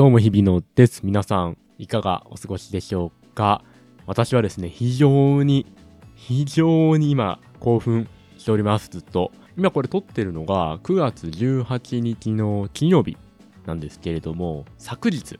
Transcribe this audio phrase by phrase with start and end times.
[0.00, 1.02] どうも日々のです。
[1.04, 3.62] 皆さん、いかがお過ごしでしょうか？
[4.06, 5.66] 私はですね、非常に、
[6.14, 8.08] 非常に今、興奮
[8.38, 9.30] しております、ずっと。
[9.58, 13.18] 今これ撮ってるのが9月18日の金曜日
[13.66, 15.38] なんですけれども、昨日、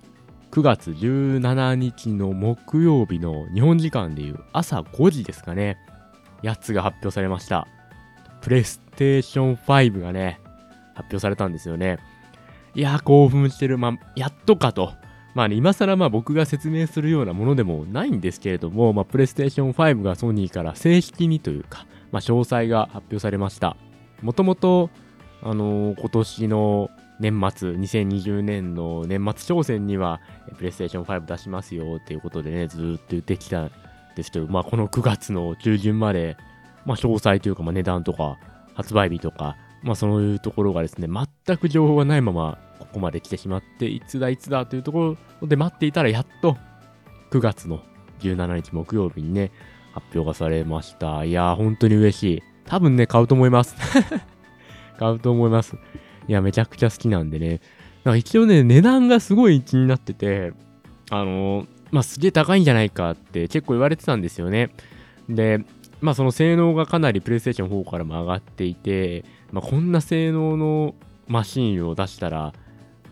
[0.51, 5.79] 9月17日の木曜日の日本時間でいう朝5時ですかね、
[6.43, 7.67] やつが発表されました。
[8.43, 10.39] プレイステーション5がね、
[10.93, 11.99] 発表されたんですよね。
[12.75, 13.79] いや、興奮してる。
[13.79, 14.93] まあ、やっとかと。
[15.35, 23.77] まあね、今更まあ僕が説明するようなものでもないんですけれども、まあ、プレイステーション5がソニーから正式にというか、まあ、詳細が発表されました。
[24.23, 24.91] もともと、
[25.43, 26.91] あのー、今年の
[27.21, 30.21] 年末、2020年の年末商戦には、
[30.57, 33.71] プレイステーション5出しますよっていうことでね、ずっと言ってきたん
[34.17, 36.37] ですけど、まあ、この9月の中旬まで、
[36.85, 38.39] まあ、詳細というか、まあ、値段とか、
[38.75, 46.57] 発売日とか、まあそういうところがですね、全く情報がないままここまで来てしまって、いつだいつだというところで待っていたらやっと
[47.31, 47.83] 9月の
[48.21, 49.53] 17日木曜日にね、
[49.93, 51.25] 発表がされました。
[51.25, 52.43] いやー、本当に嬉しい。
[52.65, 53.75] 多分ね、買うと思います。
[54.99, 55.77] 買うと思います。
[56.29, 57.61] いや、めちゃくちゃ好きなんでね。
[58.05, 60.53] なんか一応ね、値段がすごい気になってて、
[61.11, 64.71] あのー、まあ、すげえ高いんじゃないかって結構言われてたんですよね。
[65.29, 65.65] で、
[66.01, 70.95] まあ、その性能がかなりプレイステーション4からも上がっていて、まあ、こんな性能の
[71.29, 72.53] マシンを出したら、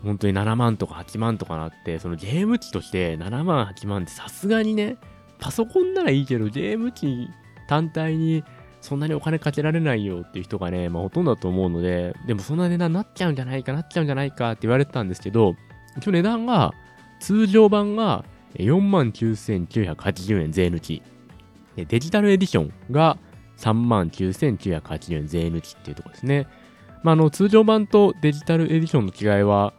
[0.03, 4.97] 本当に7万とか8万とかなって、そのゲーム機として7万、8万ってさすがにね、
[5.39, 7.27] パソコンならいいけど、ゲーム機
[7.67, 8.43] 単体に
[8.81, 15.55] そんなにお金かけられないよっていう人がね、まあほとんどだと思うので、でもそんな値段なっちゃうんじゃないかなっちゃうんじゃないかって言われてたんですけど、
[15.97, 16.73] 一応値段が、
[17.19, 18.23] 通常版が
[18.55, 21.01] 49,980円税抜き。
[21.85, 23.17] デジタルエディションが
[23.57, 26.47] 39,980円税抜きっていうところですね。
[27.03, 29.73] まあ、あの通常版とデジタルエディションの違いは、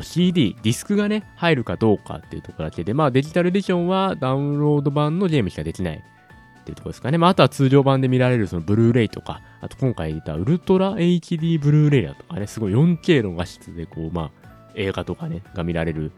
[0.00, 7.18] CD、ディスクがね、入るかどうかっていうところだけで、まあデジタルエディションはダウンロード版のゲームしかできないっていうところですかね。
[7.18, 14.30] まああとは通常版で見られるそのブルーレイとか、あと今回言ったウルトラ HD ブルーレイだとかね、すごい 4K の画質でこう、まあ
[14.74, 16.12] 映画とかね、が見られる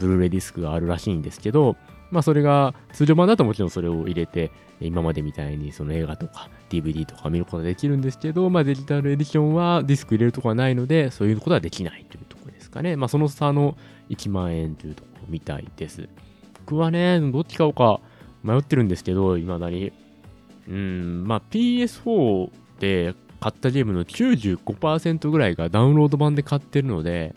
[0.00, 1.76] ブルーレイディスクがあるらしいんですけど、
[2.12, 12.96] まあそれが通常版だともちろんそれを入れて、今までみたいにその映画とか DVD とか見ることができるんですけど、まあデジタルエディションはディスク入れるとこはないので、そういうことはできないというところですかね。
[12.96, 13.76] まあその差の
[14.10, 16.08] 1万円というところみたいです。
[16.66, 18.00] 僕はね、どっち買おうか
[18.44, 19.92] 迷ってるんですけど、未だに。
[20.68, 27.34] うん、まあ PS4 で買ったゲームの95%ぐらいがダウンロード版で買ってるので、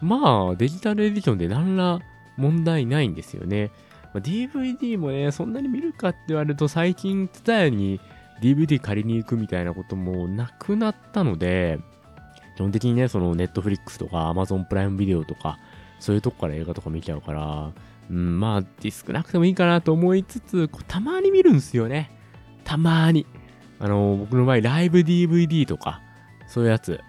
[0.00, 2.00] まあデジタルエディションで何ら
[2.36, 3.70] 問題ないんですよね。
[4.12, 8.00] まあ、DVD もね、そんなに見るかって言われると最近、ツタヤに
[8.42, 11.78] DVD 借りに行くみたいなこともなくなったので、
[12.56, 15.58] 基本的にね、その Netflix とか Amazon プライムビデオとか、
[16.00, 17.72] そういうとこから映画とか見ちゃうから、
[18.10, 22.10] うん、まあ、ディスクなくてもいいかなと思いつつ、たまに見るんですよね。
[22.64, 23.26] たまに。
[23.78, 26.02] あの、僕の場合、ライブ DVD とか、
[26.46, 27.00] そういうやつ、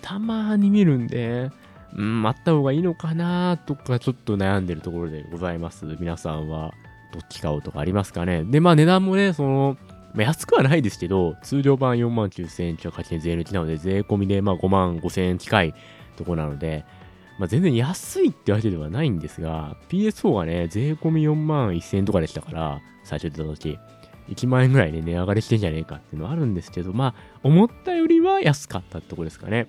[0.00, 1.50] たまに見るんで、
[1.96, 5.84] うん、あった方がいいのかなとかちょっと悩んでるところでございます。
[6.00, 6.72] 皆さんは
[7.12, 9.76] どっち買おうとかありますかねで、まあ値段もね、その、
[10.14, 15.74] まあ、安くはないですけど、通常版4万9000円中8円税抜きなので、税込みでまあ5万5000円近い
[16.16, 16.84] とこなので、
[17.38, 23.78] まあ、全然安いってわけではないんですが、PS4 がね、税込み4万1000円とかでしたから、最初出た時、
[24.28, 29.66] 1万円ぐらいね、値上がりしてんじゃねえかっていうのはあるんですけど、まあ、思ったよりは安かったってとこですかね。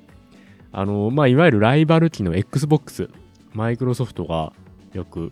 [0.73, 3.09] あの、まあ、いわゆるライバル機の Xbox、
[3.53, 4.51] マイクロソフトが
[4.94, 5.31] よく、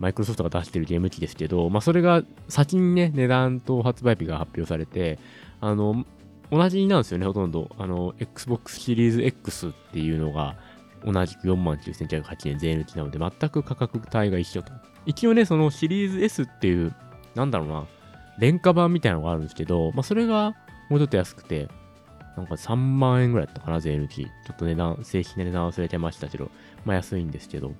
[0.00, 5.18] マイクロソフトが出してるゲーム機ですけど、まあ、それが先にね、値段と発売日が発表されて、
[5.60, 6.06] あの、
[6.50, 7.70] 同じなんですよね、ほとんど。
[7.78, 10.56] あの、Xbox シリーズ X っていうのが、
[11.04, 14.72] 同じく49,908円税抜きなので、全く価格帯が一緒と。
[15.04, 16.94] 一応ね、そのシリーズ S っていう、
[17.34, 17.86] なんだろうな、
[18.38, 20.54] 廉価版みたいなのがあるんですけど、まあ、それが
[20.88, 21.68] もうちょっと安くて、
[22.38, 24.24] なんか3万円ぐらいだったかな、税抜き。
[24.24, 26.50] ちょっと値段、正式な値段忘れてましたけど、
[26.84, 27.72] まあ安いんですけど、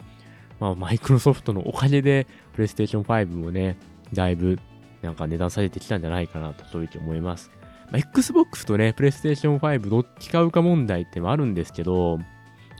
[0.60, 3.76] まあマイクロソフトのおかげで、プレイステーション5もね、
[4.12, 4.58] だいぶ
[5.02, 7.50] なんか値段下げてきたんじゃないかなと、正直思います。
[7.90, 12.18] まあ、Xbox とね、プレイステーション5どっち買うか問題ってもあるんですけど、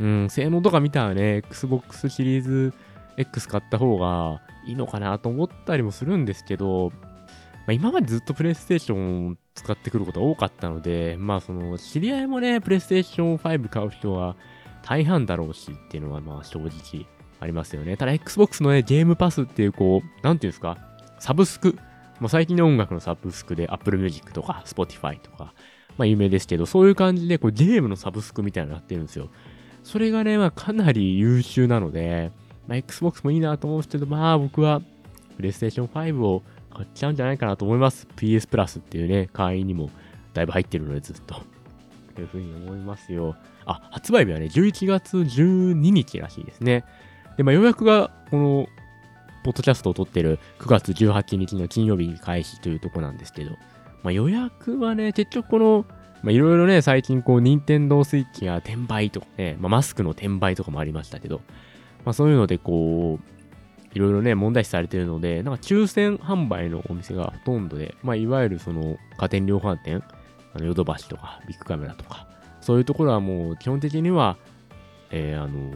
[0.01, 2.75] うん、性能とか見たらね、Xbox シリーズ
[3.17, 6.93] X 買った方がいいのかなと思ったりもするんですけど、
[7.67, 14.37] まあ、今までずっとプレイステーションを使ってくることが多かったので、まあその、知り合いもね、プレイステーション5買う人は
[14.83, 17.07] 大半だろうしっていうのはまあ正直
[17.41, 17.97] ありますよね。
[17.97, 20.79] ただ Xbox のね、ゲームパスっていうこう、なんていうんですか、
[21.19, 21.77] サブスク。
[22.21, 25.53] まあ、最近の音楽のサブスクで Apple Music とか Spotify とか、
[25.97, 29.29] まあ有名ですけど、そういう感じでこうゲームのサブスクみたいなのなってるんですよ。
[29.83, 32.33] それがね、まあかなり優秀なので、
[32.67, 34.83] まあ、Xbox もいいなと思うんですけど、まあ僕は
[35.39, 36.43] PlayStation 5を
[36.79, 38.07] 買っちゃうんじゃないかなと思います。
[38.17, 39.91] PS プラスっていうね、会員にも
[40.33, 41.43] だいぶ入ってるのでずっと。
[42.15, 43.35] というふうに思いますよ。
[43.65, 46.85] あ、発売日はね、11月12日らしいですね。
[47.37, 48.69] で、まあ、予約が、この、
[49.45, 53.53] ポッドキャストを撮ってる9月18日の金曜日に開始というとこなんですけど、
[54.03, 55.87] まあ、予約はね、結局この、
[56.23, 61.41] まあ、いろいろね、最近こう、任天堂スイッチが転売とかね、まあ、マスクの転売とかもありましたけど、
[62.05, 63.38] まあ、そういうのでこう、
[63.95, 70.03] いろいろね、問題視されてるので、なんか抽選販売のお店がほとんどで、まあ、いわゆるその家電量販店、
[70.55, 72.27] あのヨドバシとかビッグカメラとか、
[72.61, 74.37] そういうところはもう基本的には、
[75.11, 75.73] えー、あの、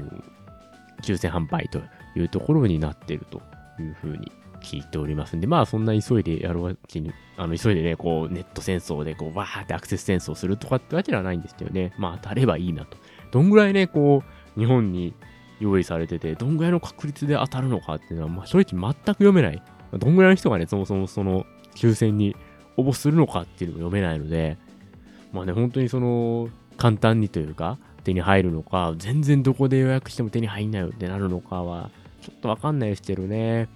[1.03, 1.81] 抽選販売と
[2.17, 3.41] いうところになってると
[3.81, 4.31] いうふうに
[4.62, 12.97] 聞いておりますんで、まあそんな急いでやるわけに、あの急いでね、こうネット戦争でこうわーってアクセス戦争するとかってわけではないんですけどね、まあ当たればいいなと。
[13.31, 14.23] どんぐらいね、こ
[14.56, 15.14] う日本に
[15.62, 19.62] 用意されてて、どんぐらいの確率で当たるのかっていうのは、まあ正直全く読めない。
[19.93, 22.35] どんぐらいの人がね、そもそもその抽選に
[22.76, 24.59] 応募するのかっていうのも読めないので、
[25.32, 33.69] まあね、本当にその、簡単にというか、手に入るのか、全然どこで予約しても手に入んないよってなるのかは、ちょっとわかんないですけどね。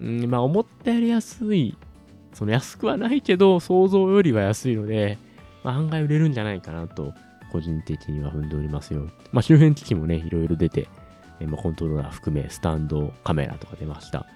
[0.00, 1.76] うん、まあ思ったより安い、
[2.34, 5.18] その安くはないけど、想像よりは安いので、
[5.64, 7.14] まあ案外売れるんじゃないかなと、
[7.50, 9.08] 個人的には踏んでおりますよ。
[9.32, 10.88] まあ周辺機器もね、いろいろ出て、
[11.46, 14.26] ま、コントローラー含め、スタンド、カメラとか出ました。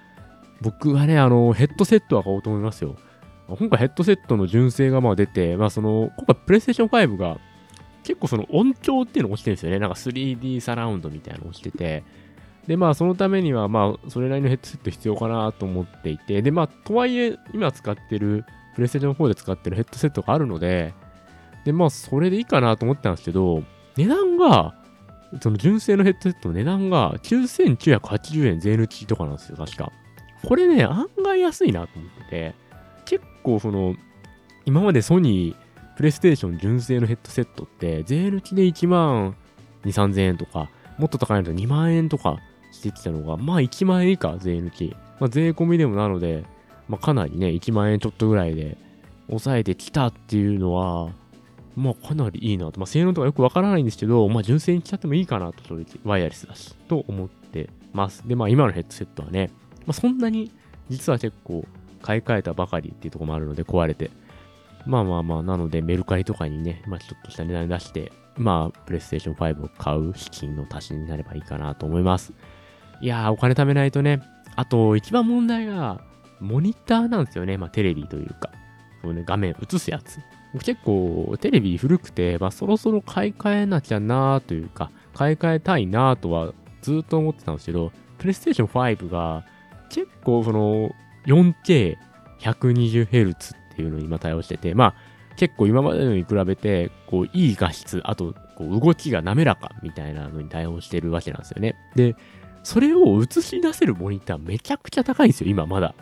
[0.61, 2.97] 僕はね、あの、ヘッドセットは買おうと思いますよ。
[3.49, 7.39] 今回ヘッドセットの純正がまあ出て、まあその、今回プレイステーション5が
[8.07, 9.81] 結構その音響っていうの落ちてるんですよね。
[9.81, 12.05] なんか 3D サラウンドみたいなの落ちてて。
[12.69, 16.41] で、まあそのためにはまあそれなりのヘッドセット必要かなと思っていて。
[16.41, 18.45] で、まあとはいえ今使ってる、
[18.77, 20.95] プレイステーション4で使ってるヘッドセットがあるので、
[21.65, 23.65] で、まあそれでいいかなと思ったんですけど、
[23.97, 24.76] 値段が、
[25.41, 29.93] その純正のヘッドセットの値段が9980円税抜きとかなんですよ、確か。
[30.45, 32.55] これね、案外安いなと思ってて。
[33.05, 33.95] 結構その、
[34.65, 39.37] 今までソニー、プレイステーション純正のヘッドセットって、税抜きで1万
[39.85, 42.39] 2、3000円とか、もっと高いのと2万円とか
[42.73, 44.95] してきたのが、まあ1万円以下税抜き。
[45.19, 46.45] まあ税込みでもなので、
[46.89, 48.77] まあかなりね、1万円ちょっとぐらいで
[49.29, 51.11] 抑えてきたっていうのは、
[51.77, 52.81] まあかなりいいなと。
[52.81, 55.85] まあ性能とかよくわからないんですけど、まあ純正にしちゃってもいいかなと、正直。
[56.05, 58.27] ワイヤレスだし、と思ってます。
[58.27, 59.51] で、まあ今のヘッドセットはね、
[59.87, 60.51] まあそんなに
[60.89, 61.65] 実は結構
[62.03, 64.11] 買い替えたばかりっていうとこもあるので壊れて。
[64.87, 72.33] まあまあまあ、なのでメルカリとかにね、まあちょっとした値段出して、まあ、プレイステーション5を買う資金の足しになればいいかなと思います。
[73.01, 74.21] いやー、お金貯めないとね。
[74.57, 76.01] あと、一番問題が、
[76.41, 77.57] モニターなんですよね。
[77.57, 78.51] まあ、テレビというか。
[79.03, 80.21] そうね、画面映すやつ。
[80.59, 89.45] 結構、テレビ古くて、まあ、そろそろ買い替えなきゃなというか、買い替えたいなとはずっと思ってたんですけど、プレイステーション5が、
[89.91, 90.91] 結構、その、
[91.27, 94.95] 4K120Hz っていうのに今対応してて、まあ
[95.37, 101.77] 結構今までのに比べて、こういい画質、あとこう動きが滑らかみたいなのに対応してるわけなんですよね。
[101.95, 102.17] で、
[102.63, 105.95] それを映し出せるモニターめちゃくちゃ高いんですよ、今まだ。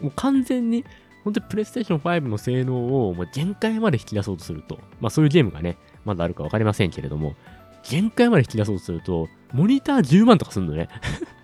[0.00, 0.84] もう完全に、
[1.24, 7.34] 本当にプレイステーション5の性能をもう限界まで引き出そうとすると、まあそういうゲームがね、まだあるかわかりませんけれども、
[7.82, 10.88] 限界まで引き出そうとすると、モニター10万とかすんのね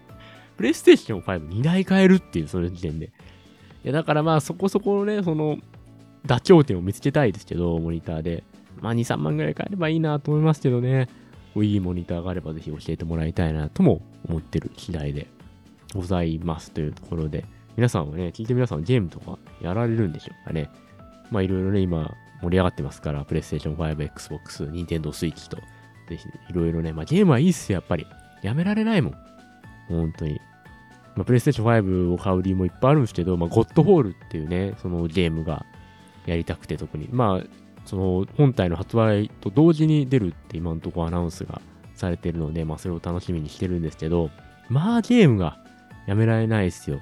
[0.56, 3.06] プレイステーション5 2台買えるっていう、その時点で。
[3.06, 3.11] い
[3.85, 5.59] や、だからまあそこそこのね、その、
[6.26, 8.45] 妥協点を見つけたいですけど、モニターで。
[8.80, 11.09] まあ2、3万ぐらい買えればいいなと思いますけどね。
[11.62, 15.26] いいモニターがあればぜひ教えてもらいたいなとも思ってる次第で
[15.95, 17.45] ございますというところで、
[17.76, 20.71] 皆さんはね、聞いて皆さんゲームとかやられるんでしょうかね。
[21.30, 25.56] まあいろいろね、今盛り上がってますから、プレイステーション5、Xbox、Nintendo Switch と、
[26.09, 28.06] ぜひいろいろね、まあゲームはいいっすよ、やっぱり。
[28.42, 29.14] やめられないもん。
[29.88, 30.40] 本当に。
[31.16, 35.64] まあ、プレイステーション5を買う理由もいっぱいあるんですけど、まあ、ゴッドホールっていうね、そのゲームが
[36.26, 37.09] やりたくて特に。
[37.11, 37.47] まあ、
[37.87, 41.62] その本体の発売と同時に出るって今のところアナウンスが
[41.95, 44.30] されてるので、まあそれを楽しみにしてるんですけど、
[44.68, 45.59] まあゲームが
[46.06, 47.00] やめられないですよ。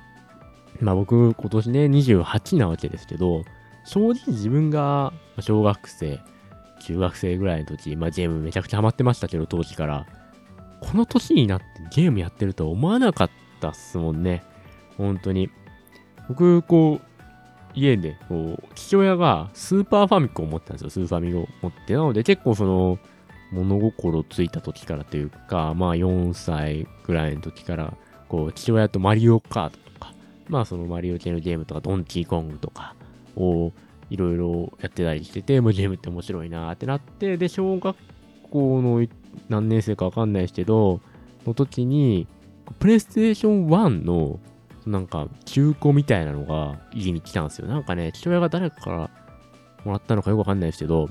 [0.80, 3.44] まあ僕今年ね28なわけですけど、
[3.84, 6.20] 正直自分が小学生、
[6.82, 10.06] 中学生ぐらいの時、まあゲームめちゃくちゃハマってましたけど当時から、
[10.80, 14.42] この年になってゲームやってるとは思わなかったっすもんね。
[14.96, 15.50] 本当に。
[16.28, 17.14] 僕、こう、
[17.74, 20.90] 家で、こう、父親がスーパーファミコンを持ってたんですよ。
[20.90, 21.94] スーファミを持って。
[21.94, 22.98] なので結構その、
[23.52, 27.96] 物心ついた時からというか、まあ4歳ぐらいの時から、
[28.28, 29.93] こう、父親とマリオカートと、
[30.48, 32.94] まあそのマリオ系のゲームとか、ドンキーコングとか
[33.36, 33.72] を
[34.10, 37.96] いろいろやってたりしてて、もうゲームって面白いなってなって、で、小学
[38.50, 39.06] 校の
[39.48, 41.00] 何年生かわかんないですけど、
[41.46, 42.26] の時に、
[42.78, 44.40] プレイステーション1の、
[44.86, 47.66] なんか、中古みたいなのが家に来たんですよ。
[47.66, 49.10] なんかね、父親が誰かから
[49.84, 51.10] もらったのかよくわかんないですけど、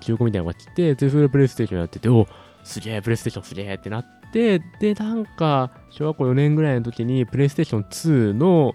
[0.00, 2.26] 中古みたいなのが来て、で、それでプレイステーションやってて、お
[2.68, 8.74] すげえ、プレイステーションすげえってなって、で、なんか、小学校4年ぐらいの時に、プレイステーション2の、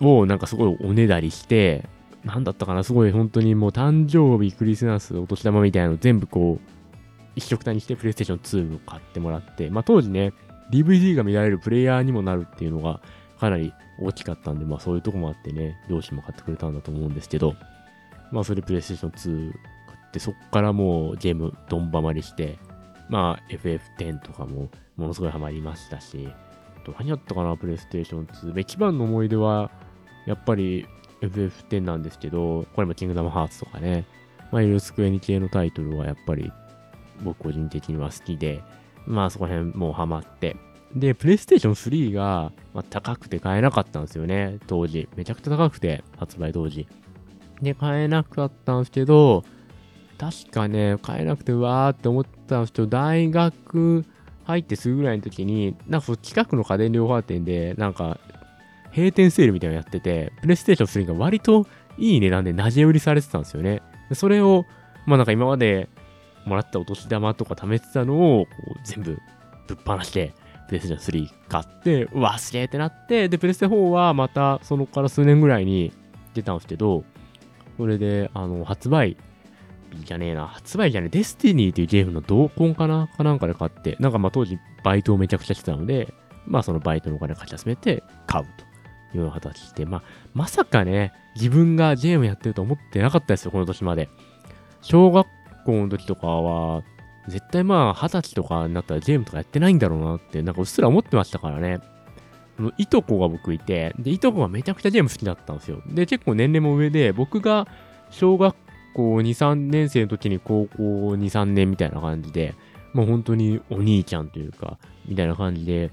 [0.00, 1.84] をなんかすごいおねだりして、
[2.24, 6.70] なんだったかな、すごい本当にもう誕生日、クリスマス、お年玉みたいなの全部こう、
[7.34, 10.32] 一色単にしてプレイステーション2を買ってもらって、まあ当時ね、
[10.72, 13.00] DVD が見られるプレイヤーにもなるっていうのが
[13.38, 17.54] かなり大きかったんで、まあそういうとこもあってね、両親も買ってくれたんだと思うんですけど、
[18.30, 22.58] まあそれプレイステーション2買って、そっからもうゲームドンバマりして、
[23.08, 26.28] まあ FF10 とかもものすごいハマりましたし、
[26.98, 28.60] 何やったかな、プレイステーション2。
[28.60, 29.70] 一番の思い出は、
[30.26, 30.86] やっぱり
[31.20, 34.06] FF10 なんですけど、これもキングダムハーツとかね、
[34.50, 36.50] まあ、いろスクエニ系のタイトルはやっぱり
[37.22, 38.62] 僕個人的には好きで、
[39.06, 40.56] まあそこら辺もうハマって、
[40.94, 45.08] で、プレイステーション3が、まあ、高くて買えなかったんですよね、当時。
[45.16, 46.86] めちゃくちゃ高くて、発売当時。
[47.60, 49.44] で、買えなかったんですけど、
[50.18, 54.04] 確かね、買えなくてわーって思ったんですけど、大学
[54.44, 58.18] 入ってすぐぐらいの時に、なんか近くの家電量販店で、なんか、
[58.90, 61.66] 閉店セールみたいなのやってて、プレイステーション3が割と
[61.98, 63.82] いい値段でなじ売りされてたんですよね。
[64.12, 64.64] それを、
[65.06, 65.88] まあなんか今まで
[66.44, 68.46] もらったお年玉とか貯めてたのを、
[68.84, 69.18] 全部
[69.68, 70.34] ぶっ放して、
[70.66, 75.92] プレイステーション3買って、うわ、すげえってなって、で、プレステ4はまたそのから数年ぐらいに
[76.34, 77.04] 出たんですけど、
[77.76, 79.16] それで、あの、発売
[80.04, 83.08] じゃねえな、発売じゃねえ、デスティニーっていうゲームの同梱かな？
[83.16, 86.12] かなんかで買って、なんかまあ当時バイトをめちゃくちゃしてたので、
[86.46, 88.64] まあそのバイトのお金貸し集めて買うと
[89.16, 90.02] いうような形で、まあ
[90.34, 94.08] まさかね、自分がゲームやってると思ってなかったですよ、この年まで。
[94.80, 95.26] 小学
[95.64, 96.82] 校の時とかは、
[97.26, 101.78] 絶対まあ、二十歳とかになったらゲームとかやってないんだろうなって、なんかうっすら思ってましたからね。
[102.78, 105.82] いとこが僕いて、で、いとこがめちゃくちゃゲーム好きだったんですよ。
[105.88, 107.68] で、結構年齢も上で、僕が
[108.10, 108.56] 小学
[108.98, 112.54] 校2、3年生の時に高校2、3年みたいな感じで、
[112.92, 115.92] もう本当にお兄ちゃんというか、みたいな感じで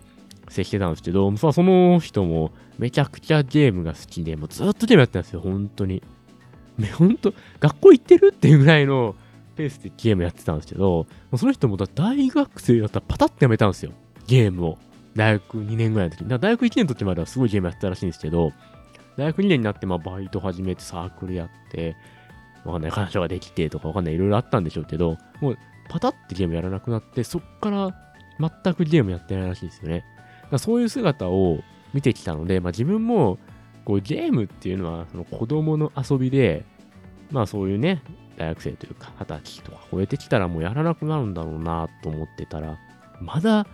[0.50, 6.02] 接してたんですけど、さあその人もめちゃくちゃゲームが好きで、もうずっとゲームやってたんですよ、本当に。
[6.78, 9.16] ね、本当学校行ってるっていうぐらいの
[9.56, 11.06] ペースでゲームやってたんですけど、
[11.38, 13.92] その人も大学生だったらパタッてやめたんですよ。
[14.28, 14.78] ゲームを。
[15.16, 16.30] 大学2年ぐらいの時に。
[16.30, 18.52] 大学1年の時まではすごいゲームやってたらしいんですけど、
[19.16, 21.96] 大学2年になってまあバイト始めてサークルやって、
[22.66, 25.58] わかんない、 彼女ができてとかわかんない、いろいろあったんでしょうけど、もう
[25.90, 27.96] パタってゲームやらなくなって、そっから
[28.40, 30.04] 全くゲームやってないらしいんですよね。
[30.52, 31.60] だそういう姿を
[31.94, 33.38] 見てきたので、まあ、自分も
[33.86, 36.66] こうゲームっていうのはその子供の遊びで、
[37.32, 38.02] まあそういうね、
[38.38, 42.78] 大学生というか二十歳とか超えてきたらもうやらなくなるんだろうなと思ってたら、
[43.22, 43.66] まだ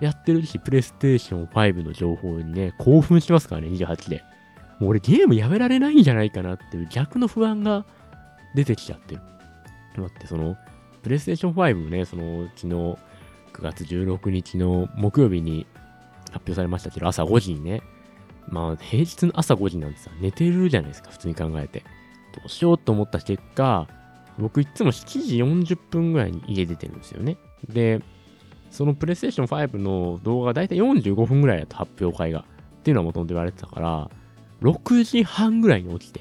[0.00, 4.22] やってるし、プレイステーション5の情報にね、興奮しますからね、28で。
[4.78, 7.84] もう俺ゲームやめられないんじゃないかなっていう逆の不安が
[8.54, 9.20] 出てきちゃってる。
[9.96, 10.56] 待って、その、
[11.02, 12.96] プレイステーション5ね、その、昨日、9
[13.62, 15.66] 月16日の木曜日に
[16.26, 17.82] 発表されましたけど、朝5時にね、
[18.48, 21.80] まあ、平日の朝5時なんてさ、寝てるじゃないですか、普通に考えて。
[22.34, 23.88] どうしようと思った結果、
[24.38, 25.38] 僕いつも7時
[25.74, 27.36] 40分ぐらいに家出てるんですよね。
[27.68, 28.00] で、
[28.70, 32.40] そのプレイステーション5の動画がだいたい45分ぐらいだと発表会が。
[32.40, 34.10] っていうのはもともと言われてたから、
[34.62, 36.20] 6時半ぐらいに起きて、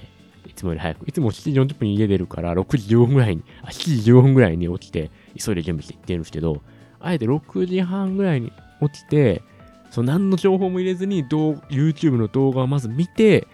[0.58, 6.62] つもより早く、いつも7時40分に家出るから、6時15分ぐらいに、あ、7時15分ぐらいに起きて、急いで準備して行ってるんですけど、
[7.00, 9.42] あえて6時半ぐらいに起きて、
[9.92, 13.48] その何の情報も入れずに、YouTube の動画をまず見て、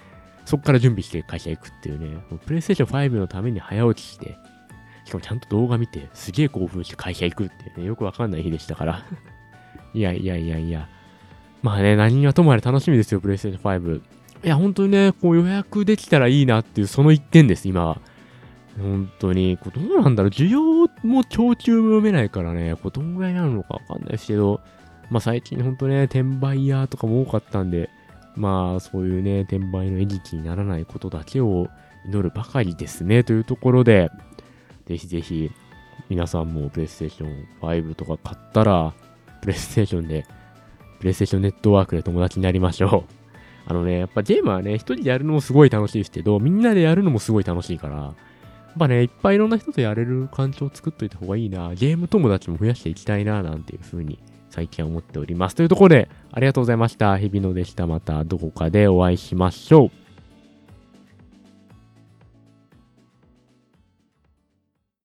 [0.46, 4.38] そこから準備して会社行くっていうね、プレイステーション5のために早起きして、
[5.06, 9.06] しかもちゃんと動画見て、すげえ興奮して会社行くっていうね、よくわかんない日でしたから
[9.94, 10.88] いやいやいやいや。
[11.62, 14.02] まあね、何はともあれ楽しみですよ、プレイステーション5。
[14.44, 18.02] いや、本当にね、こう予約できたらいいなっていう、その一点です、今は。
[18.78, 20.62] 本当に、こうどうなんだろう、需要
[21.04, 24.62] も供給も読めないからね、こうどんぐらいなのかわかんないですけど、
[25.10, 27.90] まあ最近本当ね、転売屋とかも多かったんで、
[28.36, 31.68] まあそういうね、転売の餌食にならないことだけを
[32.06, 34.10] 祈るばかりですね、というところで、
[34.88, 35.52] ぜひぜひ、
[36.10, 38.94] 皆さんもプレイステーション5とか買ったら、
[39.42, 40.26] プレイステーションで、
[41.00, 43.23] プレイステーションネットワークで友達になりましょう。
[43.66, 48.14] あのね、やっぱゲームはね、一人でやるのもすごい楽しいですけど、みんなでやるのもすごい楽しいから、やっ
[48.78, 55.56] ぱね、いっぱいいろんな人とやれる環境を作っといた方がいいな、ゲーム友達も増やしていきたいな、なんていう風に最近は思っております。
[55.56, 57.18] というところで、ありがとうございました。
[57.18, 57.88] 日々のでした。
[57.88, 60.03] またどこかでお会いしましょう。